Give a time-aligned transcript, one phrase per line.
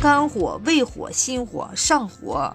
[0.00, 2.54] 肝火、胃火、心火、上火，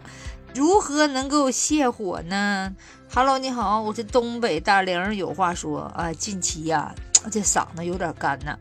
[0.55, 2.73] 如何能够泻火呢
[3.13, 6.95] ？Hello，你好，我是东北大玲，有话说啊，近期呀，
[7.29, 8.57] 这嗓子有点干呢。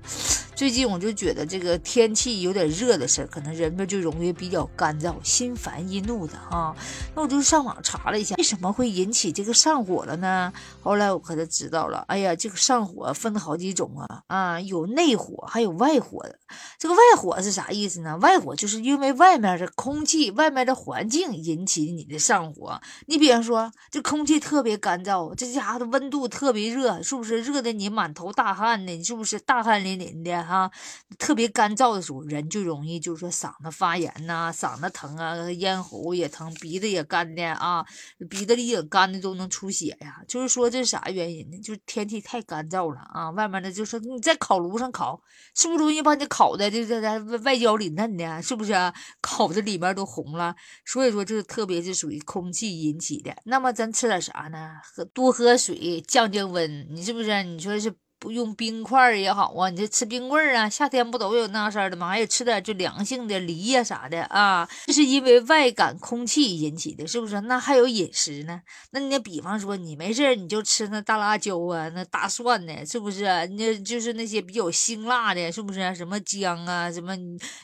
[0.54, 6.76] 最近我就觉得这个天气有点热的事儿，可能人们就容易比较干燥、心烦易怒的哈。
[7.16, 10.52] 那我就上网查了一下，为什么会引起这个上火了呢？
[10.80, 16.38] 后来我可才知道了，哎呀，这个上火分好几种啊啊，有内火，还有外火的。
[16.78, 18.16] 这个外火是啥意思呢？
[18.18, 22.80] 外火就是因为外面的空气、外面的环境引起你的上火。
[23.06, 28.92] 你比方说，这空气特别干燥，这家伙的温度特别热，是不是热的你满头大汗的？
[28.92, 30.41] 你是不是大汗淋淋的？
[30.44, 30.70] 啊，
[31.18, 37.84] 特别干燥的时候，人就容易就是说嗓子发炎呐，嗓子疼啊，咽喉也疼，鼻子也干的啊，
[38.28, 40.22] 鼻子里也干的都能出血呀。
[40.26, 41.58] 就是说这是啥原因呢？
[41.60, 45.22] 就是天气太干燥了啊，外面的就说你在烤炉上烤，
[45.54, 48.72] 是不是容易把你烤的就这这外焦里嫩的，是不是？
[49.20, 50.54] 烤的里面都红了。
[50.84, 53.34] 所以说这特别是属于空气引起的。
[53.44, 54.76] 那么咱吃点啥呢？
[54.82, 56.86] 喝多喝水，降降温。
[56.90, 57.42] 你是不是？
[57.44, 57.94] 你说是？
[58.22, 62.06] 不用冰块也好啊，你这吃冰棍啊，夏天不都有那事儿的吗？
[62.06, 67.40] 还有吃点就凉性的梨呀啥的啊，这是因为外感空气引起的，是不是？
[67.40, 68.62] 那还有饮食呢？
[68.92, 73.24] 那你比方说你没事你就吃那大辣椒啊，那大蒜呢，是不是？
[73.56, 75.92] 那就是那些比较辛辣的，是不是？
[75.92, 77.16] 什么姜啊，什么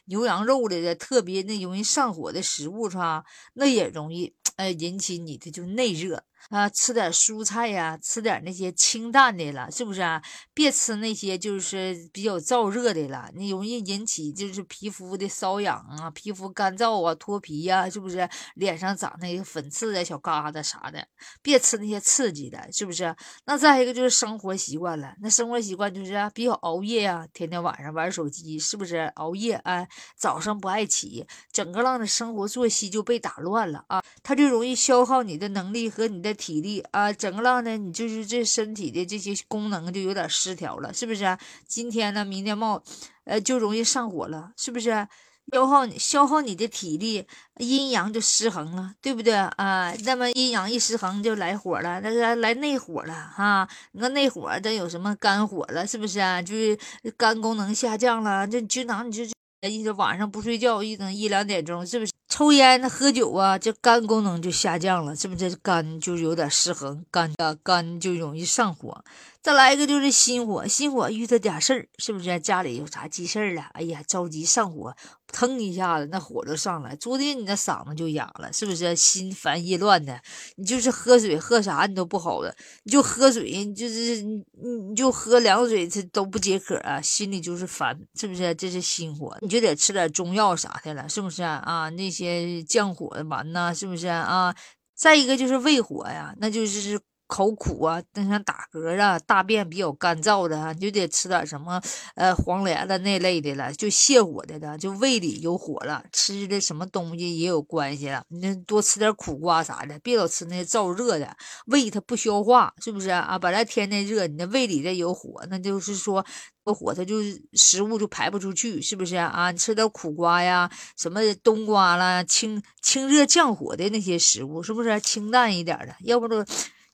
[0.07, 3.23] 牛羊肉的，特别那容易上火的食物是吧？
[3.55, 6.25] 那也容易呃引起你的就内热。
[6.51, 10.23] 啊，吃点蔬菜呀，吃点那些清淡的了，是不是啊？
[10.55, 18.27] 别吃那些就是比较燥热的了，你容易引起就是皮肤的瘙痒啊，皮肤干燥啊，脱皮呀，是不是？
[18.55, 21.07] 脸上长那个粉刺的小疙瘩啥的，
[21.43, 23.15] 别吃那些刺激的，是不是？
[23.45, 28.99] 那再一个就是生活习惯了，那生活习惯就是比较熬夜呀，天天晚上玩手机，是不是？
[29.17, 36.28] 熬夜啊，早上不爱起，整个浪的生活作息就被打乱了啊，它就容易消耗你的能力和你的。
[36.35, 41.37] 体力啊，整个浪呢，你就是这身体的这些功能就有点失调了，是不是？
[41.67, 42.83] 今天呢，明天冒，
[43.25, 45.07] 呃，就容易上火了，是不是？
[45.51, 49.95] 消耗你，消耗你的体力，阴阳就失衡了，对不对啊？
[50.05, 53.67] 那么阴阳一失衡就来火了，那是来内火了哈。
[53.93, 56.43] 你看内火，这有什么肝火了，是不是啊？
[56.43, 56.79] 就是
[57.17, 59.25] 肝功能下降了，这经常你就
[59.63, 62.13] 一直晚上不睡觉，一等一两点钟，是不是？
[62.29, 65.57] 抽烟、喝酒啊，这肝功能就下降了，是不是？
[65.57, 69.03] 肝就有点失衡，肝啊，肝就容易上火。
[69.41, 73.63] 再来一个就是心火，心火遇到点事儿，是不是家里有啥急事儿了？
[73.73, 74.95] 哎呀，着急上火，
[75.33, 76.97] 腾一下子那火就上来。
[76.97, 78.97] 昨天你那嗓子就哑了，是不是？
[78.97, 80.21] 心烦意乱的，
[80.57, 84.43] 你就是喝水喝啥你都不好了，你就喝水，就是你
[84.91, 88.53] 你就喝凉水，它都不解渴啊，心里就是烦，是不是？
[88.57, 91.89] 这是心火，你就得吃点中药啥的了，是不是啊？
[91.91, 94.55] 那些降火的丸呐，是不是啊？
[94.97, 97.01] 再一个就是胃火呀，那就是。
[97.29, 101.81] 口苦啊，那像打嗝啊，大便比较干燥的，你就得吃点什么，
[102.17, 108.25] 呃，黄连子那类的了，就泻火的了，就胃里有火了，吃的什么东西也有关系了。
[108.29, 111.37] 你多吃点苦瓜啥的，别老吃那燥热的，
[111.67, 113.39] 胃它不消化，是不是啊？
[113.39, 116.25] 本来天天热，你那胃里这有火，那就是说
[116.65, 117.17] 火它就
[117.53, 119.51] 食物就排不出去，是不是啊？
[119.51, 125.95] 你吃点苦瓜呀，什么冬瓜啦，清清热降火的那些食物，是不是清淡一点的？
[126.01, 126.43] 要不都。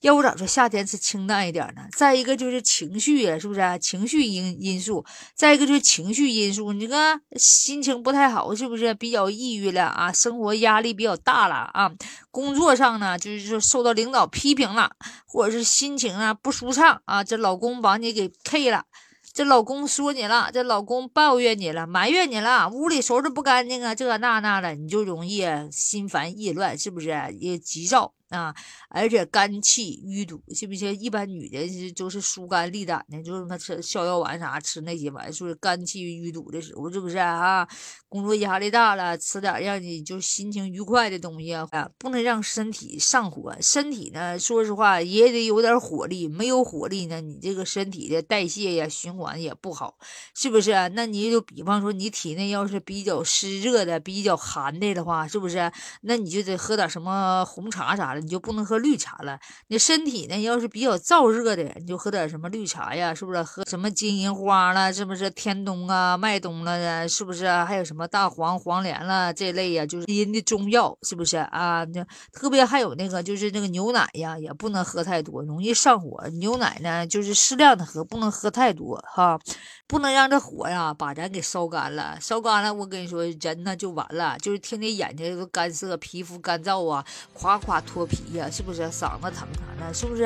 [0.04, 1.81] 要不咋说夏天吃清淡一点呢？
[1.97, 3.60] 再一个就是情绪呀，是不是？
[3.81, 5.03] 情绪因因素。
[5.34, 10.12] 再一个就是情绪因素，你看心情不太好，是不是比较抑郁了啊？
[10.12, 11.91] 生活压力比较大了啊？
[12.31, 14.91] 工作上呢，就是说受到领导批评了，
[15.26, 17.25] 或者是心情啊不舒畅啊？
[17.25, 18.84] 这老公把你给 K 了，
[19.32, 27.34] 这老公说你了，这老公抱怨你了，埋怨你了，屋里收拾不干净啊，这那那的，你就容易心烦意乱，是不是？
[27.41, 28.12] 也急躁。
[28.34, 28.55] 啊，
[28.89, 30.95] 而且肝气淤堵，是不是？
[30.97, 37.67] 一般女的都是疏肝利胆的，就是她吃逍遥丸啥，吃那些玩意儿，是不是肝气淤堵的时候，是不是啊？
[38.08, 41.67] 工作压力大了，吃点让你就心情愉快的东西啊，
[41.99, 43.55] 不能让身体上火。
[43.61, 49.97] 身体呢，说实话也得有点火力，没有火力呢，你这个身体的代谢呀、循环也不好，
[50.35, 50.70] 是不是？
[50.94, 55.70] 那你就比方说，你体内要是比较湿热的、比较寒的的话，是不是？
[56.03, 58.20] 那你就得喝点什么红茶啥的。
[58.25, 59.38] 你就不能喝绿茶了。
[59.69, 63.43] 你身体呢，要是比较燥热的，你就喝点什么绿茶呀，是不是？
[63.43, 65.29] 喝什么金银花了，是不是？
[65.31, 67.47] 天冬啊，麦冬了的，是不是？
[67.47, 71.85] 还有什么大黄、黄连了这类呀，就是阴的中药，是不是啊？
[71.93, 76.27] 那特别还有那个，就是那个牛奶呀，也不能喝太多，容易上火。
[76.38, 79.38] 牛奶呢，就是适量的喝，不能喝太多哈。
[79.86, 82.19] 不能让这火呀把咱给烧干了。
[82.19, 87.04] 烧干了，我跟你说，人呢就完了，就是天天眼睛都干涩，皮肤干燥啊，
[87.34, 88.82] 夸夸脱皮呀，是不是？
[88.84, 90.22] 嗓子疼疼的，是不是？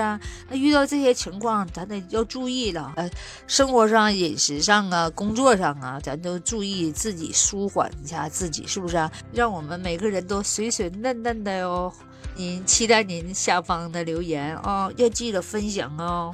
[0.49, 2.93] 那遇到这些情况，咱得要注意了。
[2.97, 3.11] 呃，
[3.49, 9.11] 生活上、饮食上啊，工作上啊，咱都注意自己舒缓一下自己，是不是？
[9.33, 11.93] 让我们每个人都水水嫩嫩的哟。
[12.37, 16.33] 您期待您下方的留言哦，要记得分享哦。